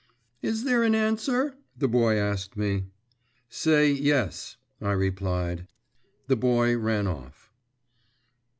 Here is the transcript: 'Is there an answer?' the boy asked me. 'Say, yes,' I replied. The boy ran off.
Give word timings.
'Is 0.41 0.63
there 0.63 0.81
an 0.81 0.95
answer?' 0.95 1.55
the 1.77 1.87
boy 1.87 2.17
asked 2.17 2.57
me. 2.57 2.85
'Say, 3.49 3.91
yes,' 3.91 4.57
I 4.81 4.93
replied. 4.93 5.67
The 6.25 6.35
boy 6.35 6.75
ran 6.75 7.05
off. 7.05 7.51